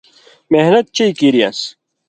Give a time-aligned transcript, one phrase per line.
[0.51, 1.59] محنت چئ کیریان٘س